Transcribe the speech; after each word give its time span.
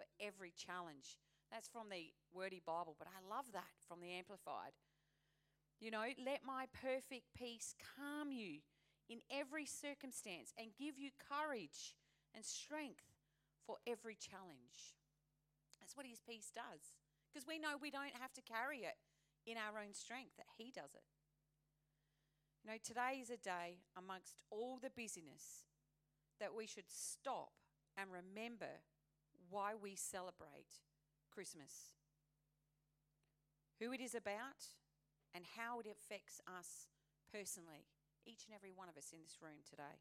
for 0.00 0.08
every 0.16 0.52
challenge. 0.56 1.20
That's 1.52 1.68
from 1.68 1.92
the 1.92 2.08
Wordy 2.32 2.62
Bible, 2.64 2.96
but 2.96 3.08
I 3.08 3.20
love 3.28 3.52
that 3.52 3.76
from 3.84 4.00
the 4.00 4.16
Amplified. 4.16 4.72
You 5.76 5.90
know, 5.90 6.08
let 6.24 6.40
my 6.40 6.64
perfect 6.72 7.36
peace 7.36 7.74
calm 7.96 8.32
you 8.32 8.64
in 9.12 9.20
every 9.28 9.66
circumstance 9.66 10.54
and 10.56 10.72
give 10.78 10.96
you 10.96 11.10
courage 11.20 11.96
and 12.32 12.44
strength 12.44 13.12
for 13.66 13.76
every 13.86 14.16
challenge. 14.16 14.96
That's 15.80 15.96
what 15.96 16.06
his 16.06 16.20
peace 16.24 16.48
does. 16.54 16.96
Because 17.28 17.46
we 17.46 17.58
know 17.58 17.76
we 17.76 17.90
don't 17.90 18.16
have 18.16 18.32
to 18.34 18.42
carry 18.42 18.88
it 18.88 18.96
in 19.44 19.56
our 19.56 19.80
own 19.80 19.92
strength, 19.92 20.36
that 20.36 20.48
he 20.56 20.72
does 20.72 20.94
it. 20.94 21.04
You 22.64 22.72
know, 22.72 22.80
today 22.84 23.20
is 23.20 23.30
a 23.30 23.40
day 23.40 23.84
amongst 23.96 24.36
all 24.50 24.78
the 24.80 24.92
busyness 24.94 25.64
that 26.40 26.54
we 26.56 26.66
should 26.66 26.88
stop 26.88 27.52
and 27.96 28.08
remember 28.12 28.84
why 29.50 29.74
we 29.74 29.94
celebrate 29.94 30.80
Christmas, 31.34 31.92
who 33.78 33.92
it 33.92 34.00
is 34.00 34.14
about, 34.14 34.78
and 35.34 35.44
how 35.56 35.80
it 35.80 35.86
affects 35.86 36.40
us 36.46 36.88
personally, 37.30 37.86
each 38.26 38.46
and 38.46 38.54
every 38.54 38.70
one 38.70 38.88
of 38.88 38.96
us 38.96 39.10
in 39.12 39.20
this 39.22 39.38
room 39.42 39.62
today. 39.68 39.98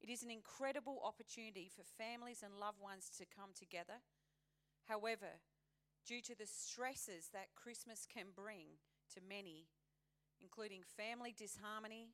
It 0.00 0.10
is 0.10 0.22
an 0.22 0.30
incredible 0.30 1.00
opportunity 1.04 1.70
for 1.70 1.86
families 1.86 2.42
and 2.42 2.58
loved 2.58 2.80
ones 2.82 3.10
to 3.18 3.24
come 3.24 3.50
together. 3.54 4.02
However, 4.88 5.38
due 6.06 6.20
to 6.22 6.34
the 6.34 6.46
stresses 6.46 7.30
that 7.32 7.54
Christmas 7.54 8.06
can 8.06 8.34
bring 8.34 8.82
to 9.14 9.20
many, 9.22 9.70
including 10.40 10.82
family 10.82 11.34
disharmony, 11.36 12.10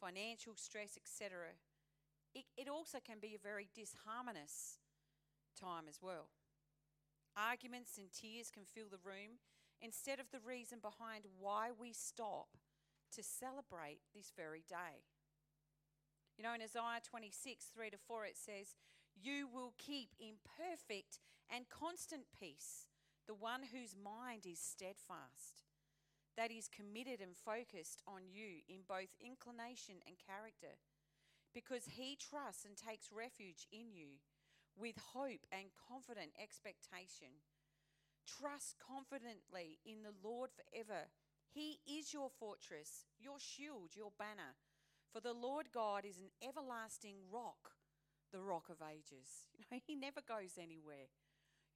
financial 0.00 0.54
stress, 0.56 0.96
etc., 0.96 1.52
it, 2.34 2.44
it 2.56 2.68
also 2.68 2.98
can 3.04 3.18
be 3.20 3.34
a 3.34 3.42
very 3.42 3.68
disharmonious 3.76 4.78
time 5.58 5.84
as 5.88 5.98
well. 6.00 6.30
Arguments 7.36 7.98
and 7.98 8.12
tears 8.12 8.50
can 8.50 8.64
fill 8.64 8.88
the 8.90 9.02
room 9.02 9.42
instead 9.80 10.18
of 10.18 10.30
the 10.30 10.40
reason 10.40 10.78
behind 10.80 11.24
why 11.38 11.70
we 11.70 11.92
stop 11.92 12.58
to 13.14 13.22
celebrate 13.22 14.00
this 14.14 14.32
very 14.36 14.62
day. 14.68 15.06
You 16.36 16.44
know, 16.44 16.54
in 16.54 16.62
Isaiah 16.62 17.02
26, 17.02 17.66
3 17.74 17.90
to 17.90 17.98
4, 17.98 18.26
it 18.26 18.36
says, 18.36 18.74
You 19.14 19.48
will 19.52 19.74
keep 19.78 20.14
in 20.20 20.38
perfect 20.44 21.18
and 21.50 21.68
constant 21.68 22.30
peace 22.38 22.86
the 23.26 23.34
one 23.34 23.60
whose 23.72 23.94
mind 23.94 24.46
is 24.46 24.58
steadfast, 24.58 25.66
that 26.36 26.50
is 26.50 26.70
committed 26.70 27.20
and 27.20 27.36
focused 27.36 28.00
on 28.06 28.24
you 28.30 28.64
in 28.68 28.88
both 28.88 29.12
inclination 29.20 30.00
and 30.06 30.16
character, 30.16 30.80
because 31.52 31.98
he 31.98 32.16
trusts 32.16 32.64
and 32.64 32.76
takes 32.76 33.12
refuge 33.12 33.66
in 33.70 33.92
you 33.92 34.22
with 34.78 34.96
hope 35.12 35.44
and 35.50 35.74
confident 35.74 36.30
expectation. 36.40 37.42
Trust 38.26 38.76
confidently 38.78 39.78
in 39.84 40.02
the 40.02 40.14
Lord 40.22 40.50
forever. 40.54 41.08
He 41.50 41.80
is 41.86 42.12
your 42.12 42.30
fortress, 42.38 43.06
your 43.18 43.40
shield, 43.40 43.96
your 43.96 44.12
banner. 44.18 44.54
For 45.12 45.20
the 45.20 45.32
Lord 45.32 45.68
God 45.72 46.04
is 46.04 46.18
an 46.18 46.30
everlasting 46.46 47.16
rock, 47.32 47.72
the 48.32 48.40
rock 48.40 48.68
of 48.68 48.78
ages. 48.84 49.48
You 49.58 49.64
know, 49.72 49.80
He 49.84 49.96
never 49.96 50.20
goes 50.20 50.58
anywhere. 50.60 51.08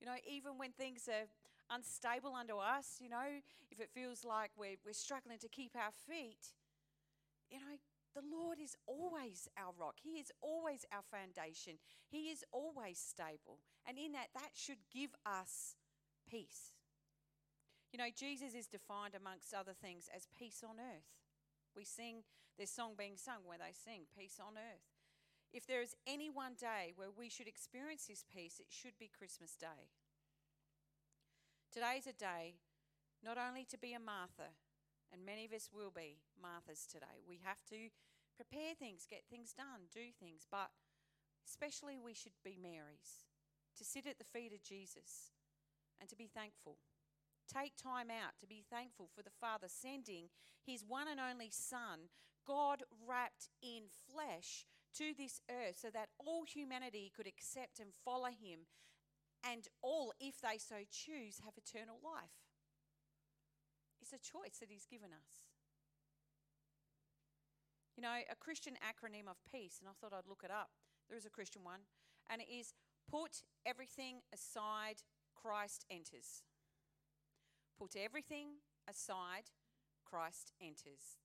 You 0.01 0.07
know, 0.07 0.17
even 0.29 0.59
when 0.59 0.73
things 0.73 1.09
are 1.09 1.27
unstable 1.71 2.35
under 2.35 2.59
us, 2.59 2.99
you 3.01 3.09
know, 3.09 3.41
if 3.71 3.81
it 3.81 3.89
feels 3.95 4.25
like 4.25 4.51
we're, 4.57 4.77
we're 4.85 4.93
struggling 4.93 5.39
to 5.39 5.49
keep 5.49 5.75
our 5.77 5.93
feet, 6.07 6.53
you 7.51 7.59
know, 7.59 7.77
the 8.15 8.23
Lord 8.23 8.59
is 8.61 8.77
always 8.87 9.49
our 9.57 9.73
rock. 9.79 9.97
He 10.03 10.21
is 10.21 10.31
always 10.41 10.85
our 10.93 11.03
foundation. 11.03 11.79
He 12.09 12.31
is 12.31 12.45
always 12.53 12.99
stable. 12.99 13.61
And 13.87 13.99
in 13.99 14.13
that, 14.13 14.29
that 14.35 14.53
should 14.55 14.85
give 14.93 15.11
us 15.25 15.77
peace. 16.29 16.73
You 17.93 17.99
know, 17.99 18.13
Jesus 18.15 18.55
is 18.55 18.67
defined 18.67 19.15
amongst 19.15 19.53
other 19.53 19.73
things 19.73 20.09
as 20.15 20.27
peace 20.39 20.63
on 20.65 20.77
earth. 20.81 21.09
We 21.77 21.85
sing, 21.85 22.25
this 22.59 22.71
song 22.71 22.93
being 22.97 23.17
sung 23.17 23.45
where 23.45 23.59
they 23.59 23.73
sing, 23.73 24.05
Peace 24.17 24.39
on 24.41 24.55
Earth. 24.57 24.85
If 25.53 25.67
there 25.67 25.83
is 25.83 25.95
any 26.07 26.31
one 26.31 26.55
day 26.59 26.93
where 26.97 27.11
we 27.11 27.29
should 27.29 27.49
experience 27.49 28.07
this 28.07 28.25
peace, 28.25 28.61
it 28.61 28.69
should 28.69 28.99
be 28.99 29.11
Christmas 29.13 29.55
Day. 29.57 29.89
Today 31.73 31.97
is 31.99 32.07
a 32.07 32.13
day 32.13 32.57
not 33.25 33.39
only 33.39 33.65
to 33.65 33.79
be 33.79 33.95
a 33.95 34.01
Martha, 34.01 34.57
and 35.13 35.25
many 35.25 35.45
of 35.45 35.53
us 35.53 35.71
will 35.73 35.93
be 35.95 36.19
Marthas 36.41 36.87
today. 36.87 37.21
We 37.29 37.41
have 37.45 37.63
to 37.71 37.93
prepare 38.35 38.75
things, 38.75 39.07
get 39.09 39.23
things 39.29 39.53
done, 39.53 39.93
do 39.93 40.11
things, 40.19 40.47
but 40.51 40.71
especially 41.47 41.99
we 41.99 42.15
should 42.15 42.39
be 42.43 42.57
Marys, 42.61 43.29
to 43.77 43.85
sit 43.85 44.07
at 44.07 44.19
the 44.19 44.25
feet 44.25 44.53
of 44.53 44.63
Jesus 44.63 45.33
and 46.01 46.09
to 46.09 46.17
be 46.17 46.31
thankful. 46.33 46.79
Take 47.53 47.77
time 47.77 48.09
out 48.09 48.41
to 48.41 48.47
be 48.47 48.65
thankful 48.71 49.11
for 49.15 49.23
the 49.23 49.37
Father 49.41 49.69
sending 49.69 50.31
his 50.65 50.85
one 50.87 51.09
and 51.09 51.21
only 51.21 51.51
Son, 51.51 52.09
God 52.47 52.83
wrapped 53.07 53.51
in 53.63 53.85
flesh, 53.91 54.65
to 54.97 55.15
this 55.17 55.41
earth 55.51 55.79
so 55.81 55.89
that 55.91 56.09
all 56.19 56.45
humanity 56.45 57.11
could 57.15 57.27
accept 57.27 57.81
and 57.81 57.93
follow 58.05 58.29
him, 58.29 58.69
and 59.45 59.69
all, 59.83 60.13
if 60.21 60.41
they 60.41 60.59
so 60.59 60.85
choose, 60.91 61.41
have 61.45 61.55
eternal 61.57 61.99
life. 62.03 62.52
A 64.13 64.19
choice 64.21 64.61
that 64.61 64.69
He's 64.69 64.85
given 64.85 65.09
us. 65.09 65.49
You 67.97 68.03
know, 68.03 68.13
a 68.31 68.37
Christian 68.37 68.75
acronym 68.85 69.29
of 69.29 69.37
peace, 69.51 69.81
and 69.81 69.89
I 69.89 69.93
thought 69.97 70.13
I'd 70.13 70.29
look 70.29 70.43
it 70.45 70.51
up. 70.51 70.69
There 71.09 71.17
is 71.17 71.25
a 71.25 71.31
Christian 71.31 71.65
one, 71.65 71.81
and 72.29 72.43
it 72.43 72.53
is 72.53 72.75
put 73.11 73.43
everything 73.65 74.21
aside, 74.33 75.03
Christ 75.35 75.85
enters. 75.91 76.45
Put 77.79 77.97
everything 77.97 78.61
aside, 78.89 79.49
Christ 80.05 80.53
enters. 80.61 81.17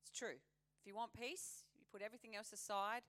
It's 0.00 0.10
true. 0.10 0.40
If 0.80 0.86
you 0.86 0.96
want 0.96 1.12
peace, 1.12 1.64
you 1.78 1.84
put 1.92 2.02
everything 2.02 2.34
else 2.34 2.52
aside, 2.52 3.02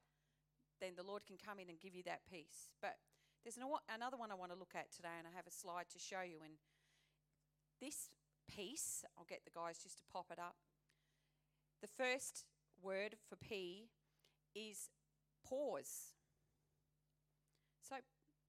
then 0.81 0.93
the 0.95 1.03
Lord 1.03 1.25
can 1.25 1.37
come 1.37 1.59
in 1.59 1.69
and 1.69 1.79
give 1.79 1.95
you 1.95 2.03
that 2.03 2.21
peace. 2.29 2.67
But 2.81 2.97
there's 3.43 3.57
another 3.57 4.17
one 4.17 4.31
I 4.31 4.35
want 4.35 4.51
to 4.51 4.59
look 4.59 4.75
at 4.75 4.91
today, 4.91 5.15
and 5.17 5.27
I 5.27 5.31
have 5.35 5.47
a 5.47 5.51
slide 5.51 5.87
to 5.93 5.99
show 5.99 6.21
you. 6.21 6.39
And 6.43 6.55
this 7.79 8.09
peace. 8.47 9.03
I'll 9.17 9.27
get 9.27 9.45
the 9.45 9.51
guys 9.51 9.79
just 9.79 9.97
to 9.97 10.03
pop 10.11 10.27
it 10.31 10.39
up. 10.39 10.55
The 11.81 11.87
first 11.87 12.45
word 12.81 13.15
for 13.27 13.35
P 13.35 13.89
is 14.55 14.89
pause. 15.47 16.15
So, 17.81 17.95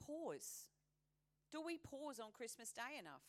pause. 0.04 0.66
Do 1.50 1.62
we 1.62 1.78
pause 1.78 2.18
on 2.18 2.30
Christmas 2.32 2.70
Day 2.70 2.98
enough? 2.98 3.26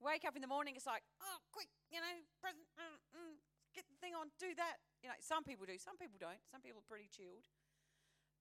Wake 0.00 0.24
up 0.26 0.34
in 0.34 0.42
the 0.42 0.50
morning, 0.50 0.74
it's 0.74 0.86
like, 0.86 1.04
oh, 1.22 1.38
quick, 1.52 1.68
you 1.88 2.00
know, 2.00 2.16
present, 2.42 2.66
mm, 2.74 2.98
mm, 3.14 3.38
get 3.72 3.84
the 3.86 3.96
thing 4.02 4.18
on, 4.18 4.34
do 4.40 4.50
that. 4.56 4.82
You 5.00 5.08
know, 5.08 5.18
some 5.20 5.44
people 5.44 5.64
do, 5.64 5.78
some 5.78 5.96
people 5.96 6.18
don't. 6.18 6.42
Some 6.50 6.60
people 6.60 6.82
are 6.82 6.90
pretty 6.90 7.08
chilled. 7.08 7.46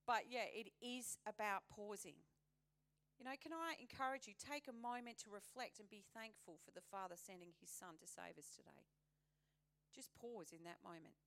But 0.08 0.26
yeah, 0.30 0.50
it 0.50 0.74
is 0.82 1.18
about 1.28 1.70
pausing. 1.70 2.18
You 3.22 3.30
know, 3.30 3.38
can 3.38 3.54
I 3.54 3.78
encourage 3.78 4.26
you, 4.26 4.34
take 4.34 4.66
a 4.66 4.74
moment 4.74 5.22
to 5.22 5.30
reflect 5.30 5.78
and 5.78 5.86
be 5.86 6.02
thankful 6.10 6.58
for 6.58 6.74
the 6.74 6.82
Father 6.82 7.14
sending 7.14 7.54
his 7.54 7.70
Son 7.70 8.02
to 8.02 8.10
save 8.10 8.34
us 8.42 8.50
today. 8.50 8.90
Just 9.94 10.10
pause 10.18 10.50
in 10.50 10.66
that 10.66 10.82
moment. 10.82 11.22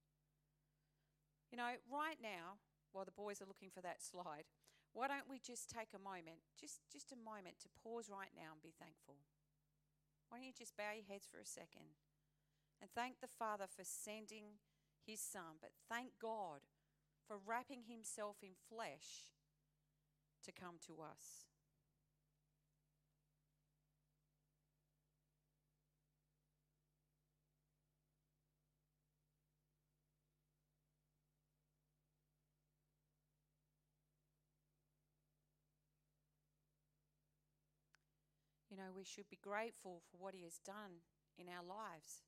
You 1.55 1.63
know, 1.63 1.79
right 1.87 2.19
now, 2.19 2.59
while 2.91 3.07
the 3.07 3.15
boys 3.15 3.39
are 3.39 3.47
looking 3.47 3.71
for 3.71 3.79
that 3.87 4.03
slide, 4.03 4.51
why 4.91 5.07
don't 5.07 5.31
we 5.31 5.39
just 5.39 5.71
take 5.71 5.95
a 5.95 6.03
moment, 6.03 6.43
just, 6.59 6.83
just 6.91 7.15
a 7.15 7.25
moment 7.31 7.63
to 7.63 7.71
pause 7.79 8.11
right 8.11 8.35
now 8.35 8.59
and 8.59 8.63
be 8.67 8.75
thankful? 8.75 9.23
Why 10.27 10.43
don't 10.43 10.51
you 10.51 10.57
just 10.59 10.75
bow 10.75 10.99
your 10.99 11.07
heads 11.07 11.31
for 11.31 11.39
a 11.39 11.47
second 11.47 11.95
and 12.83 12.91
thank 12.91 13.23
the 13.23 13.31
Father 13.31 13.71
for 13.71 13.87
sending 13.87 14.59
his 14.99 15.23
Son, 15.23 15.63
but 15.63 15.79
thank 15.87 16.19
God 16.19 16.67
for 17.23 17.39
wrapping 17.39 17.87
himself 17.87 18.43
in 18.43 18.59
flesh 18.67 19.31
to 20.43 20.51
come 20.51 20.83
to 20.91 20.99
us. 20.99 21.54
You 38.75 38.83
know, 38.83 38.91
we 38.91 39.07
should 39.07 39.31
be 39.31 39.39
grateful 39.39 40.03
for 40.11 40.19
what 40.19 40.35
He 40.35 40.43
has 40.43 40.59
done 40.67 41.07
in 41.39 41.47
our 41.47 41.63
lives 41.63 42.27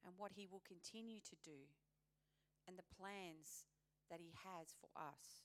and 0.00 0.16
what 0.16 0.32
He 0.32 0.48
will 0.48 0.64
continue 0.64 1.20
to 1.20 1.36
do 1.44 1.68
and 2.64 2.80
the 2.80 2.92
plans 2.96 3.68
that 4.08 4.24
He 4.24 4.32
has 4.40 4.72
for 4.72 4.88
us. 4.96 5.44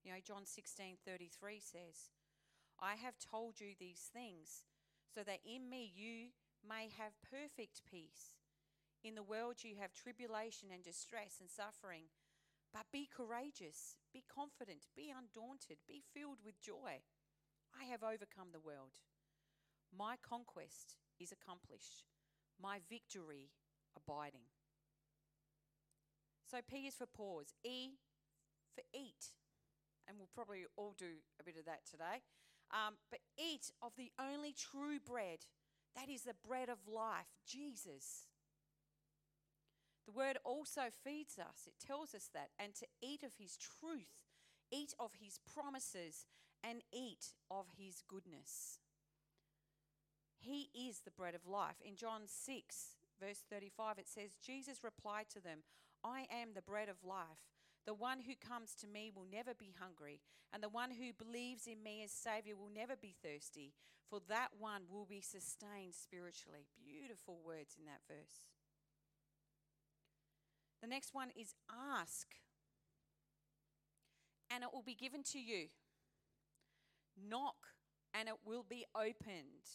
You 0.00 0.16
know, 0.16 0.24
John 0.24 0.48
16 0.48 0.96
33 1.04 1.60
says, 1.60 2.08
I 2.80 2.96
have 2.96 3.20
told 3.20 3.60
you 3.60 3.76
these 3.76 4.08
things 4.08 4.64
so 5.12 5.20
that 5.28 5.44
in 5.44 5.68
me 5.68 5.92
you 5.92 6.32
may 6.64 6.88
have 6.96 7.20
perfect 7.20 7.84
peace. 7.84 8.32
In 9.04 9.12
the 9.12 9.28
world 9.28 9.60
you 9.60 9.76
have 9.76 9.92
tribulation 9.92 10.72
and 10.72 10.80
distress 10.80 11.36
and 11.36 11.52
suffering, 11.52 12.08
but 12.72 12.88
be 12.88 13.04
courageous, 13.12 14.00
be 14.08 14.24
confident, 14.24 14.88
be 14.96 15.12
undaunted, 15.12 15.84
be 15.84 16.00
filled 16.00 16.40
with 16.40 16.64
joy. 16.64 17.04
I 17.76 17.84
have 17.92 18.00
overcome 18.00 18.56
the 18.56 18.64
world. 18.64 19.04
My 19.96 20.16
conquest 20.22 20.96
is 21.18 21.32
accomplished, 21.32 22.04
my 22.60 22.78
victory 22.88 23.50
abiding. 23.96 24.48
So 26.50 26.58
P 26.68 26.86
is 26.86 26.94
for 26.94 27.06
pause, 27.06 27.54
E 27.64 27.98
for 28.74 28.82
eat. 28.94 29.32
And 30.08 30.18
we'll 30.18 30.30
probably 30.32 30.64
all 30.76 30.94
do 30.96 31.22
a 31.40 31.44
bit 31.44 31.56
of 31.58 31.64
that 31.64 31.80
today. 31.90 32.22
Um, 32.70 32.94
but 33.10 33.20
eat 33.38 33.70
of 33.82 33.92
the 33.96 34.12
only 34.20 34.52
true 34.52 34.98
bread. 35.04 35.46
That 35.96 36.08
is 36.08 36.22
the 36.22 36.34
bread 36.46 36.68
of 36.68 36.78
life, 36.86 37.26
Jesus. 37.46 38.26
The 40.06 40.12
word 40.12 40.38
also 40.44 40.82
feeds 41.02 41.36
us, 41.36 41.66
it 41.66 41.74
tells 41.84 42.14
us 42.14 42.30
that, 42.32 42.50
and 42.60 42.74
to 42.76 42.86
eat 43.02 43.24
of 43.24 43.32
his 43.38 43.56
truth, 43.56 44.22
eat 44.70 44.94
of 45.00 45.10
his 45.20 45.40
promises, 45.52 46.26
and 46.62 46.82
eat 46.92 47.34
of 47.50 47.66
his 47.76 48.02
goodness. 48.06 48.78
He 50.46 50.70
is 50.72 51.00
the 51.00 51.10
bread 51.10 51.34
of 51.34 51.46
life. 51.46 51.76
In 51.84 51.96
John 51.96 52.22
6, 52.26 52.76
verse 53.20 53.42
35, 53.50 53.98
it 53.98 54.08
says, 54.08 54.36
Jesus 54.44 54.84
replied 54.84 55.26
to 55.30 55.42
them, 55.42 55.64
I 56.04 56.26
am 56.30 56.54
the 56.54 56.62
bread 56.62 56.88
of 56.88 57.02
life. 57.04 57.50
The 57.84 57.94
one 57.94 58.20
who 58.20 58.34
comes 58.36 58.74
to 58.76 58.86
me 58.86 59.10
will 59.14 59.26
never 59.30 59.54
be 59.54 59.74
hungry, 59.78 60.20
and 60.52 60.62
the 60.62 60.68
one 60.68 60.90
who 60.90 61.12
believes 61.12 61.66
in 61.66 61.82
me 61.82 62.02
as 62.04 62.12
Savior 62.12 62.54
will 62.56 62.70
never 62.72 62.94
be 62.94 63.14
thirsty, 63.24 63.74
for 64.08 64.20
that 64.28 64.50
one 64.58 64.82
will 64.88 65.04
be 65.04 65.20
sustained 65.20 65.94
spiritually. 65.94 66.66
Beautiful 66.78 67.40
words 67.44 67.74
in 67.76 67.84
that 67.86 68.02
verse. 68.06 68.46
The 70.80 70.88
next 70.88 71.12
one 71.12 71.30
is 71.36 71.54
ask, 71.70 72.28
and 74.48 74.62
it 74.62 74.70
will 74.72 74.84
be 74.84 74.94
given 74.94 75.24
to 75.32 75.40
you. 75.40 75.66
Knock, 77.16 77.56
and 78.14 78.28
it 78.28 78.36
will 78.44 78.64
be 78.68 78.84
opened. 78.94 79.66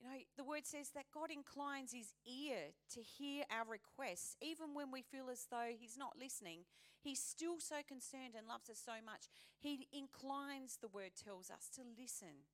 You 0.00 0.06
know, 0.06 0.18
the 0.36 0.44
word 0.44 0.64
says 0.64 0.90
that 0.94 1.10
God 1.12 1.30
inclines 1.30 1.92
his 1.92 2.14
ear 2.22 2.70
to 2.94 3.00
hear 3.02 3.42
our 3.50 3.66
requests, 3.66 4.36
even 4.40 4.74
when 4.74 4.92
we 4.92 5.02
feel 5.02 5.28
as 5.30 5.46
though 5.50 5.74
he's 5.74 5.98
not 5.98 6.14
listening. 6.18 6.60
He's 7.02 7.18
still 7.18 7.58
so 7.58 7.82
concerned 7.86 8.38
and 8.38 8.46
loves 8.46 8.70
us 8.70 8.78
so 8.78 9.02
much. 9.04 9.26
He 9.58 9.88
inclines, 9.92 10.78
the 10.80 10.88
word 10.88 11.18
tells 11.18 11.50
us, 11.50 11.68
to 11.74 11.82
listen. 11.98 12.46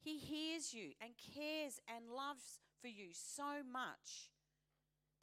He 0.00 0.18
hears 0.18 0.74
you 0.74 0.92
and 1.00 1.12
cares 1.16 1.80
and 1.88 2.12
loves 2.12 2.60
for 2.80 2.88
you 2.88 3.08
so 3.12 3.64
much 3.64 4.28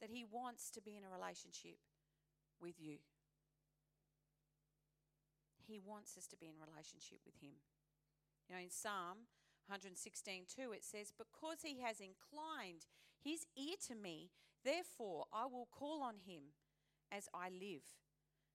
that 0.00 0.10
he 0.10 0.24
wants 0.24 0.70
to 0.70 0.82
be 0.82 0.96
in 0.96 1.02
a 1.02 1.10
relationship 1.10 1.78
with 2.60 2.74
you. 2.78 2.98
He 5.66 5.78
wants 5.78 6.16
us 6.16 6.26
to 6.28 6.36
be 6.36 6.46
in 6.46 6.54
relationship 6.58 7.18
with 7.26 7.34
him. 7.42 7.62
You 8.48 8.56
know, 8.56 8.62
in 8.62 8.70
Psalm 8.70 9.28
116 9.68 10.44
2, 10.56 10.72
it 10.72 10.84
says, 10.84 11.12
Because 11.16 11.58
he 11.62 11.80
has 11.80 12.00
inclined 12.00 12.86
his 13.22 13.46
ear 13.56 13.76
to 13.88 13.94
me, 13.94 14.30
therefore 14.64 15.26
I 15.32 15.46
will 15.46 15.68
call 15.70 16.02
on 16.02 16.14
him 16.26 16.54
as 17.12 17.28
I 17.34 17.48
live. 17.48 17.84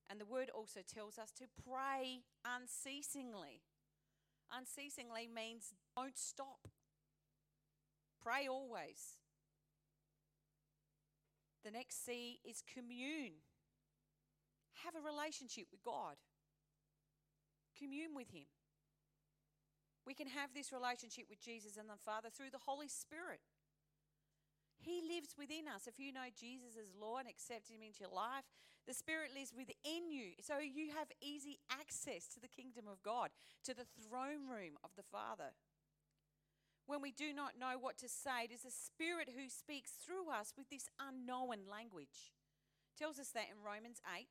And 0.10 0.20
the 0.20 0.26
word 0.26 0.50
also 0.54 0.82
tells 0.82 1.18
us 1.18 1.32
to 1.38 1.46
pray 1.68 2.24
unceasingly. 2.46 3.62
Unceasingly 4.52 5.28
means 5.34 5.74
don't 5.96 6.18
stop, 6.18 6.68
pray 8.22 8.48
always. 8.48 9.18
The 11.64 11.72
next 11.72 12.06
C 12.06 12.40
is 12.44 12.62
commune. 12.62 13.40
Have 14.84 14.96
a 14.96 15.06
relationship 15.06 15.68
with 15.72 15.82
God, 15.84 16.18
commune 17.80 18.14
with 18.14 18.32
Him. 18.32 18.46
We 20.06 20.14
can 20.14 20.28
have 20.28 20.52
this 20.54 20.72
relationship 20.72 21.26
with 21.30 21.42
Jesus 21.42 21.78
and 21.78 21.88
the 21.88 22.00
Father 22.04 22.30
through 22.30 22.52
the 22.52 22.68
Holy 22.68 22.88
Spirit. 22.88 23.40
He 24.84 25.00
lives 25.00 25.36
within 25.40 25.72
us. 25.72 25.88
If 25.88 25.96
you 25.96 26.12
know 26.12 26.28
Jesus 26.36 26.76
as 26.76 26.92
Lord 26.92 27.24
and 27.24 27.32
accept 27.32 27.72
Him 27.72 27.80
into 27.80 28.04
your 28.04 28.12
life, 28.12 28.44
the 28.84 28.94
Spirit 28.94 29.32
lives 29.32 29.56
within 29.56 30.12
you. 30.12 30.36
So 30.44 30.60
you 30.60 30.92
have 30.92 31.08
easy 31.24 31.64
access 31.72 32.28
to 32.36 32.44
the 32.44 32.52
kingdom 32.52 32.92
of 32.92 33.00
God, 33.00 33.32
to 33.64 33.72
the 33.72 33.88
throne 34.04 34.52
room 34.52 34.76
of 34.84 34.92
the 35.00 35.08
Father. 35.08 35.56
When 36.84 37.00
we 37.00 37.16
do 37.16 37.32
not 37.32 37.56
know 37.56 37.80
what 37.80 37.96
to 38.04 38.12
say, 38.12 38.44
it 38.44 38.52
is 38.52 38.68
the 38.68 38.76
Spirit 38.76 39.32
who 39.32 39.48
speaks 39.48 39.96
through 39.96 40.28
us 40.28 40.52
with 40.58 40.68
this 40.68 40.92
unknown 41.00 41.64
language. 41.64 42.36
It 42.92 43.00
tells 43.00 43.20
us 43.20 43.32
that 43.32 43.48
in 43.48 43.64
Romans 43.64 44.04
8 44.04 44.28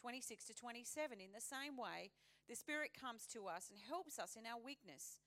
26 0.00 0.44
to 0.46 0.54
27. 0.54 1.20
In 1.20 1.32
the 1.36 1.44
same 1.44 1.76
way, 1.76 2.10
the 2.50 2.58
Spirit 2.58 2.90
comes 2.98 3.30
to 3.30 3.46
us 3.46 3.70
and 3.70 3.78
helps 3.78 4.18
us 4.18 4.34
in 4.34 4.42
our 4.42 4.58
weakness. 4.58 5.22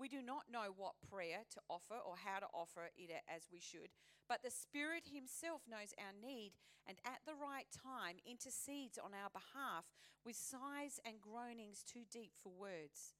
We 0.00 0.08
do 0.08 0.24
not 0.24 0.48
know 0.48 0.72
what 0.72 1.04
prayer 1.04 1.44
to 1.52 1.60
offer 1.68 2.00
or 2.00 2.16
how 2.16 2.40
to 2.40 2.48
offer 2.56 2.88
it 2.96 3.12
as 3.28 3.52
we 3.52 3.60
should, 3.60 3.92
but 4.24 4.40
the 4.40 4.50
Spirit 4.50 5.12
Himself 5.12 5.68
knows 5.68 5.92
our 6.00 6.16
need 6.16 6.56
and 6.88 6.96
at 7.04 7.20
the 7.28 7.36
right 7.36 7.68
time 7.68 8.24
intercedes 8.24 8.96
on 8.96 9.12
our 9.12 9.28
behalf 9.28 9.84
with 10.24 10.40
sighs 10.40 10.96
and 11.04 11.20
groanings 11.20 11.84
too 11.84 12.08
deep 12.08 12.32
for 12.40 12.48
words. 12.48 13.12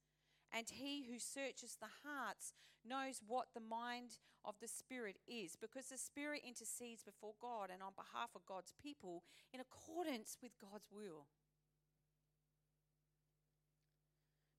And 0.49 0.73
he 0.73 1.05
who 1.05 1.21
searches 1.21 1.77
the 1.77 2.09
hearts 2.09 2.57
knows 2.81 3.21
what 3.21 3.53
the 3.53 3.61
mind 3.61 4.17
of 4.49 4.57
the 4.65 4.69
Spirit 4.69 5.21
is, 5.29 5.61
because 5.61 5.93
the 5.93 6.01
Spirit 6.01 6.41
intercedes 6.41 7.05
before 7.05 7.37
God 7.37 7.69
and 7.69 7.83
on 7.85 7.93
behalf 7.93 8.33
of 8.35 8.49
God's 8.49 8.73
people 8.81 9.23
in 9.53 9.61
accordance 9.61 10.41
with 10.41 10.57
God's 10.57 10.89
will. 10.89 11.29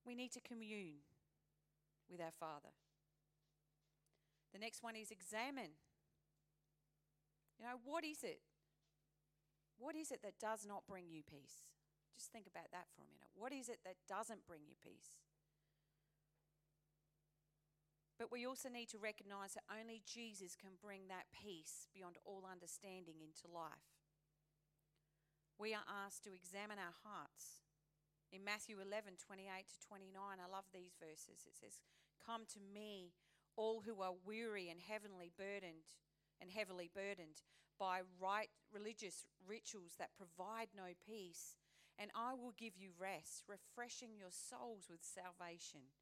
We 0.06 0.16
need 0.16 0.32
to 0.34 0.42
commune 0.42 1.04
with 2.10 2.20
our 2.20 2.32
Father. 2.32 2.76
The 4.54 4.60
next 4.60 4.84
one 4.84 4.96
is 4.96 5.10
examine. 5.10 5.80
You 7.60 7.66
know, 7.66 7.80
what 7.84 8.04
is 8.04 8.24
it? 8.24 8.42
What 9.78 9.96
is 9.96 10.12
it 10.12 10.22
that 10.24 10.40
does 10.40 10.66
not 10.68 10.86
bring 10.88 11.10
you 11.10 11.24
peace? 11.24 11.66
Just 12.16 12.32
think 12.32 12.46
about 12.46 12.70
that 12.72 12.86
for 12.94 13.02
a 13.02 13.10
minute. 13.10 13.34
What 13.34 13.54
is 13.54 13.70
it 13.70 13.80
that 13.86 13.98
doesn't 14.08 14.46
bring 14.46 14.62
you 14.68 14.76
peace? 14.84 15.18
But 18.20 18.32
we 18.32 18.46
also 18.46 18.70
need 18.70 18.90
to 18.94 19.02
recognize 19.02 19.58
that 19.58 19.66
only 19.68 20.04
Jesus 20.06 20.56
can 20.56 20.78
bring 20.80 21.10
that 21.10 21.34
peace 21.34 21.90
beyond 21.94 22.18
all 22.24 22.46
understanding 22.46 23.18
into 23.20 23.50
life. 23.50 23.98
We 25.58 25.74
are 25.74 25.86
asked 25.90 26.24
to 26.26 26.34
examine 26.34 26.78
our 26.78 26.94
hearts. 27.04 27.63
In 28.34 28.42
Matthew 28.42 28.82
11, 28.82 29.22
28 29.22 29.46
to 29.46 29.88
29, 29.88 30.10
I 30.18 30.50
love 30.50 30.66
these 30.74 30.98
verses. 30.98 31.46
It 31.46 31.54
says, 31.54 31.86
Come 32.26 32.50
to 32.58 32.60
me, 32.74 33.14
all 33.56 33.86
who 33.86 34.02
are 34.02 34.18
weary 34.26 34.74
and 34.74 34.82
heavily 34.82 35.30
burdened, 35.38 35.86
and 36.42 36.50
heavily 36.50 36.90
burdened 36.90 37.46
by 37.78 38.02
right 38.18 38.50
religious 38.74 39.30
rituals 39.46 39.94
that 40.02 40.18
provide 40.18 40.74
no 40.74 40.98
peace, 41.06 41.54
and 42.02 42.10
I 42.18 42.34
will 42.34 42.58
give 42.58 42.74
you 42.74 42.90
rest, 42.98 43.46
refreshing 43.46 44.18
your 44.18 44.34
souls 44.34 44.90
with 44.90 45.06
salvation. 45.06 45.94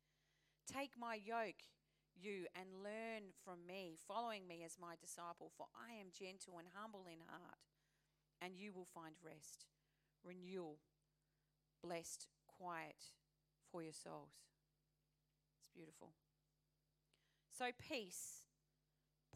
Take 0.64 0.96
my 0.96 1.20
yoke 1.20 1.68
you 2.16 2.48
and 2.56 2.80
learn 2.80 3.36
from 3.44 3.68
me, 3.68 4.00
following 4.08 4.48
me 4.48 4.64
as 4.64 4.80
my 4.80 4.96
disciple, 4.96 5.52
for 5.52 5.68
I 5.76 6.00
am 6.00 6.16
gentle 6.16 6.60
and 6.64 6.72
humble 6.72 7.04
in 7.12 7.20
heart, 7.28 7.60
and 8.40 8.56
you 8.56 8.72
will 8.72 8.88
find 8.96 9.16
rest, 9.20 9.68
renewal, 10.24 10.80
blessed, 11.84 12.28
quiet 12.48 13.12
for 13.72 13.84
your 13.84 13.94
souls. 13.94 14.48
It's 15.60 15.70
beautiful. 15.74 16.14
So, 17.58 17.66
peace, 17.78 18.46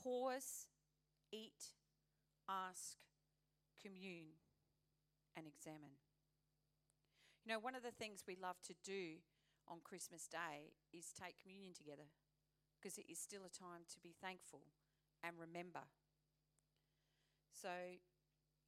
pause, 0.01 0.67
eat, 1.31 1.73
ask, 2.49 2.97
commune, 3.81 4.39
and 5.35 5.45
examine. 5.47 5.99
You 7.45 7.53
know, 7.53 7.59
one 7.59 7.75
of 7.75 7.83
the 7.83 7.91
things 7.91 8.23
we 8.27 8.35
love 8.41 8.57
to 8.63 8.73
do 8.83 9.21
on 9.67 9.77
Christmas 9.83 10.27
Day 10.27 10.73
is 10.93 11.13
take 11.13 11.41
communion 11.41 11.73
together 11.73 12.09
because 12.81 12.97
it 12.97 13.05
is 13.09 13.19
still 13.19 13.41
a 13.45 13.49
time 13.49 13.85
to 13.93 13.99
be 13.99 14.15
thankful 14.21 14.61
and 15.23 15.35
remember. 15.39 15.85
So 17.49 17.97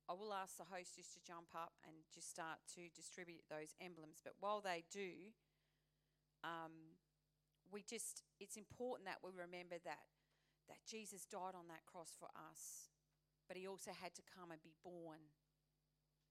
I 0.08 0.16
will 0.16 0.32
ask 0.32 0.56
the 0.56 0.72
hostess 0.72 1.12
to 1.14 1.20
jump 1.20 1.52
up 1.52 1.76
and 1.84 1.96
just 2.16 2.32
start 2.32 2.64
to 2.80 2.88
distribute 2.96 3.44
those 3.52 3.76
emblems. 3.84 4.24
But 4.24 4.40
while 4.40 4.64
they 4.64 4.88
do, 4.88 5.36
um, 6.48 6.96
we 7.68 7.84
just 7.84 8.24
it's 8.40 8.56
important 8.56 9.04
that 9.04 9.20
we 9.20 9.36
remember 9.36 9.76
that 9.84 10.08
that 10.72 10.84
Jesus 10.88 11.28
died 11.28 11.56
on 11.56 11.68
that 11.68 11.84
cross 11.88 12.16
for 12.16 12.32
us, 12.36 12.92
but 13.48 13.56
he 13.60 13.68
also 13.68 13.92
had 13.92 14.16
to 14.16 14.24
come 14.24 14.52
and 14.52 14.64
be 14.64 14.76
born 14.84 15.32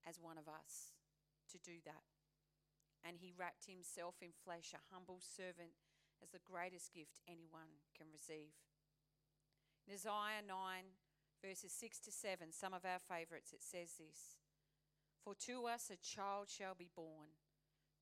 as 0.08 0.20
one 0.20 0.36
of 0.36 0.48
us 0.48 0.96
to 1.52 1.58
do 1.60 1.80
that. 1.84 2.04
And 3.04 3.16
he 3.20 3.32
wrapped 3.32 3.68
himself 3.68 4.20
in 4.20 4.32
flesh, 4.32 4.72
a 4.72 4.92
humble 4.92 5.20
servant 5.20 5.76
as 6.20 6.32
the 6.32 6.44
greatest 6.44 6.92
gift 6.92 7.20
anyone 7.28 7.84
can 7.96 8.08
receive. 8.12 8.56
In 9.86 9.94
Isaiah 9.94 10.42
9, 10.44 10.52
verses 11.46 11.72
6 11.78 12.00
to 12.00 12.10
7, 12.10 12.50
some 12.50 12.74
of 12.74 12.84
our 12.84 12.98
favourites, 12.98 13.52
it 13.52 13.62
says 13.62 13.94
this 14.02 14.34
For 15.22 15.34
to 15.46 15.66
us 15.66 15.90
a 15.90 16.02
child 16.02 16.48
shall 16.50 16.74
be 16.74 16.90
born, 16.94 17.38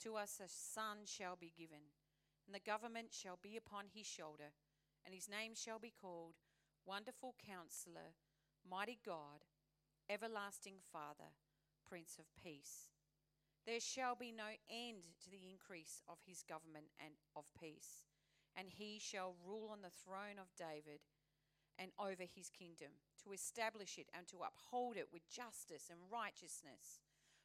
to 0.02 0.16
us 0.16 0.40
a 0.40 0.48
son 0.48 1.04
shall 1.04 1.36
be 1.36 1.52
given, 1.56 1.92
and 2.46 2.54
the 2.54 2.70
government 2.70 3.08
shall 3.12 3.38
be 3.42 3.56
upon 3.56 3.92
his 3.92 4.06
shoulder, 4.06 4.56
and 5.04 5.14
his 5.14 5.28
name 5.28 5.52
shall 5.54 5.78
be 5.78 5.92
called 5.92 6.40
Wonderful 6.86 7.34
Counselor, 7.36 8.16
Mighty 8.64 8.98
God, 9.04 9.44
Everlasting 10.08 10.80
Father, 10.90 11.36
Prince 11.86 12.16
of 12.18 12.24
Peace. 12.42 12.88
There 13.66 13.80
shall 13.80 14.14
be 14.14 14.32
no 14.32 14.56
end 14.70 15.04
to 15.22 15.30
the 15.30 15.44
increase 15.50 16.00
of 16.08 16.16
his 16.26 16.42
government 16.42 16.96
and 16.98 17.12
of 17.36 17.44
peace, 17.60 18.04
and 18.56 18.68
he 18.70 18.98
shall 18.98 19.36
rule 19.44 19.68
on 19.70 19.82
the 19.82 19.92
throne 19.92 20.40
of 20.40 20.56
David 20.56 21.00
and 21.78 21.90
over 21.98 22.22
his 22.22 22.50
kingdom, 22.50 23.00
to 23.22 23.32
establish 23.32 23.98
it 23.98 24.08
and 24.16 24.26
to 24.28 24.44
uphold 24.44 24.96
it 24.96 25.08
with 25.12 25.28
justice 25.28 25.90
and 25.90 25.98
righteousness 26.10 27.00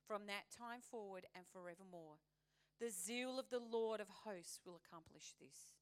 from 0.05 0.25
that 0.27 0.49
time 0.49 0.81
forward 0.81 1.25
and 1.35 1.45
forevermore. 1.47 2.17
The 2.79 2.89
zeal 2.89 3.37
of 3.37 3.49
the 3.49 3.59
Lord 3.59 3.99
of 3.99 4.23
hosts 4.23 4.59
will 4.65 4.79
accomplish 4.79 5.35
this. 5.39 5.75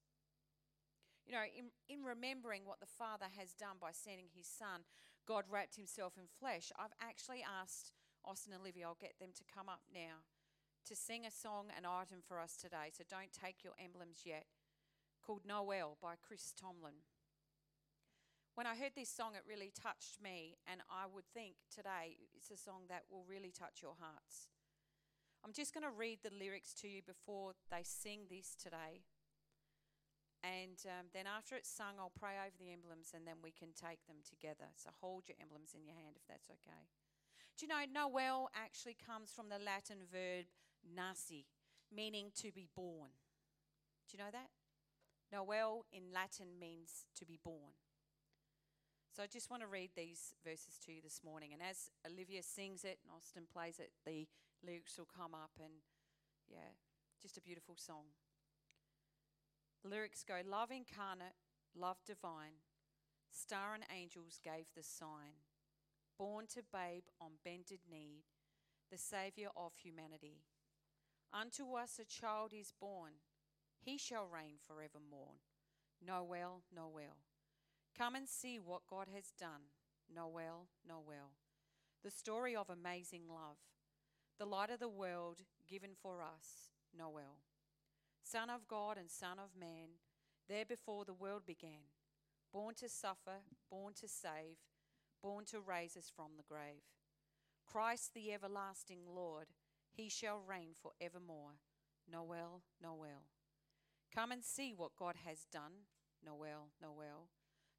You 1.24 1.32
know, 1.32 1.44
in, 1.44 1.70
in 1.88 2.04
remembering 2.04 2.64
what 2.64 2.80
the 2.80 2.88
Father 2.88 3.26
has 3.36 3.52
done 3.52 3.76
by 3.80 3.92
sending 3.92 4.32
his 4.34 4.46
Son, 4.46 4.88
God 5.26 5.44
wrapped 5.48 5.76
himself 5.76 6.14
in 6.16 6.24
flesh. 6.24 6.72
I've 6.78 6.96
actually 7.00 7.44
asked 7.44 7.92
Austin 8.24 8.52
and 8.52 8.62
Olivia, 8.62 8.86
I'll 8.88 8.96
get 9.00 9.20
them 9.20 9.30
to 9.36 9.44
come 9.44 9.68
up 9.68 9.82
now, 9.92 10.24
to 10.88 10.96
sing 10.96 11.26
a 11.26 11.30
song, 11.30 11.68
an 11.76 11.84
item 11.84 12.20
for 12.26 12.40
us 12.40 12.56
today. 12.56 12.90
So 12.96 13.04
don't 13.08 13.32
take 13.32 13.62
your 13.62 13.74
emblems 13.76 14.22
yet, 14.24 14.46
called 15.24 15.42
Noel 15.46 15.98
by 16.00 16.14
Chris 16.16 16.52
Tomlin. 16.58 17.04
When 18.58 18.66
I 18.66 18.74
heard 18.74 18.98
this 18.98 19.06
song, 19.06 19.38
it 19.38 19.46
really 19.46 19.70
touched 19.70 20.18
me, 20.18 20.58
and 20.66 20.82
I 20.90 21.06
would 21.06 21.30
think 21.30 21.54
today 21.70 22.18
it's 22.34 22.50
a 22.50 22.58
song 22.58 22.90
that 22.90 23.06
will 23.06 23.22
really 23.22 23.54
touch 23.54 23.86
your 23.86 23.94
hearts. 23.94 24.50
I'm 25.46 25.54
just 25.54 25.70
going 25.70 25.86
to 25.86 25.94
read 25.94 26.26
the 26.26 26.34
lyrics 26.34 26.74
to 26.82 26.90
you 26.90 26.98
before 27.06 27.54
they 27.70 27.86
sing 27.86 28.26
this 28.26 28.58
today. 28.58 29.06
And 30.42 30.74
um, 30.90 31.06
then 31.14 31.30
after 31.30 31.54
it's 31.54 31.70
sung, 31.70 32.02
I'll 32.02 32.10
pray 32.18 32.34
over 32.34 32.58
the 32.58 32.74
emblems 32.74 33.14
and 33.14 33.22
then 33.22 33.38
we 33.46 33.54
can 33.54 33.70
take 33.78 34.02
them 34.10 34.26
together. 34.26 34.74
So 34.74 34.90
hold 34.90 35.30
your 35.30 35.38
emblems 35.38 35.78
in 35.78 35.86
your 35.86 35.94
hand 35.94 36.18
if 36.18 36.26
that's 36.26 36.50
okay. 36.50 36.90
Do 37.54 37.62
you 37.62 37.70
know, 37.70 37.86
Noel 37.86 38.50
actually 38.58 38.98
comes 38.98 39.30
from 39.30 39.54
the 39.54 39.62
Latin 39.62 40.02
verb 40.10 40.50
nasi, 40.82 41.46
meaning 41.94 42.34
to 42.42 42.50
be 42.50 42.66
born. 42.74 43.14
Do 44.10 44.18
you 44.18 44.24
know 44.26 44.34
that? 44.34 44.50
Noel 45.30 45.86
in 45.94 46.10
Latin 46.10 46.58
means 46.58 47.06
to 47.14 47.22
be 47.22 47.38
born. 47.38 47.78
So 49.14 49.22
I 49.22 49.26
just 49.26 49.50
want 49.50 49.62
to 49.62 49.68
read 49.68 49.90
these 49.96 50.34
verses 50.44 50.78
to 50.86 50.92
you 50.92 51.02
this 51.02 51.20
morning. 51.24 51.50
And 51.52 51.62
as 51.62 51.90
Olivia 52.06 52.42
sings 52.42 52.84
it 52.84 52.98
and 53.02 53.12
Austin 53.16 53.44
plays 53.52 53.78
it, 53.78 53.90
the 54.06 54.28
lyrics 54.64 54.96
will 54.96 55.08
come 55.10 55.34
up. 55.34 55.50
And 55.58 55.82
yeah, 56.48 56.76
just 57.20 57.36
a 57.36 57.42
beautiful 57.42 57.74
song. 57.76 58.14
The 59.82 59.88
lyrics 59.88 60.24
go 60.26 60.40
Love 60.48 60.70
incarnate, 60.70 61.34
love 61.74 61.98
divine, 62.06 62.62
star 63.30 63.74
and 63.74 63.84
angels 63.94 64.40
gave 64.42 64.66
the 64.76 64.82
sign. 64.82 65.42
Born 66.18 66.46
to 66.54 66.62
babe 66.72 67.04
on 67.20 67.38
bended 67.44 67.80
knee, 67.90 68.24
the 68.90 68.98
Saviour 68.98 69.50
of 69.56 69.72
humanity. 69.80 70.42
Unto 71.32 71.74
us 71.74 72.00
a 72.00 72.04
child 72.04 72.52
is 72.52 72.72
born, 72.80 73.12
he 73.78 73.98
shall 73.98 74.26
reign 74.26 74.56
forevermore. 74.66 75.38
Noel, 76.04 76.62
Noel. 76.74 77.16
Come 77.98 78.14
and 78.14 78.28
see 78.28 78.60
what 78.60 78.82
God 78.88 79.08
has 79.12 79.32
done. 79.36 79.72
Noel, 80.14 80.68
Noel. 80.88 81.32
The 82.04 82.12
story 82.12 82.54
of 82.54 82.70
amazing 82.70 83.22
love. 83.28 83.56
The 84.38 84.46
light 84.46 84.70
of 84.70 84.78
the 84.78 84.88
world 84.88 85.42
given 85.68 85.90
for 86.00 86.22
us. 86.22 86.70
Noel. 86.96 87.40
Son 88.22 88.50
of 88.50 88.68
God 88.68 88.98
and 88.98 89.10
Son 89.10 89.38
of 89.40 89.58
man, 89.58 89.98
there 90.48 90.64
before 90.64 91.04
the 91.04 91.12
world 91.12 91.42
began. 91.44 91.90
Born 92.52 92.76
to 92.76 92.88
suffer, 92.88 93.42
born 93.68 93.94
to 93.94 94.06
save, 94.06 94.58
born 95.20 95.44
to 95.46 95.58
raise 95.58 95.96
us 95.96 96.08
from 96.14 96.36
the 96.36 96.44
grave. 96.48 96.84
Christ 97.66 98.14
the 98.14 98.32
everlasting 98.32 99.00
Lord, 99.12 99.46
he 99.92 100.08
shall 100.08 100.40
reign 100.46 100.70
for 100.80 100.92
evermore. 101.00 101.58
Noel, 102.08 102.62
Noel. 102.80 103.26
Come 104.14 104.30
and 104.30 104.44
see 104.44 104.72
what 104.72 104.96
God 104.96 105.16
has 105.26 105.46
done. 105.50 105.86
Noel, 106.24 106.68
Noel 106.80 107.28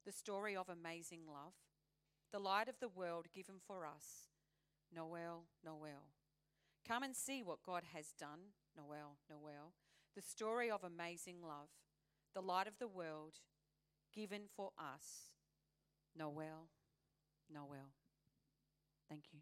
the 0.04 0.12
story 0.12 0.56
of 0.56 0.68
amazing 0.68 1.20
love, 1.26 1.52
the 2.32 2.38
light 2.38 2.68
of 2.68 2.76
the 2.80 2.88
world 2.88 3.26
given 3.34 3.56
for 3.66 3.86
us. 3.86 4.28
Noel, 4.94 5.44
Noel. 5.64 6.08
Come 6.86 7.02
and 7.02 7.14
see 7.14 7.42
what 7.42 7.62
God 7.64 7.82
has 7.94 8.12
done. 8.18 8.54
Noel, 8.76 9.18
Noel. 9.28 9.74
The 10.16 10.22
story 10.22 10.70
of 10.70 10.82
amazing 10.82 11.36
love, 11.42 11.68
the 12.34 12.42
light 12.42 12.66
of 12.66 12.78
the 12.78 12.88
world 12.88 13.34
given 14.12 14.42
for 14.56 14.70
us. 14.78 15.30
Noel, 16.16 16.68
Noel. 17.52 17.92
Thank 19.08 19.24
you. 19.32 19.40